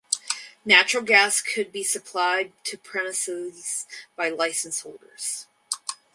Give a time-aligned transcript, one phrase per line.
[0.65, 3.85] Natural gas could be supplied to premises
[4.15, 5.45] by license holders.